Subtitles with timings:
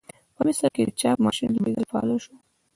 [0.35, 2.33] په مصر کې د چاپ ماشین لومړي ځل فعال شو.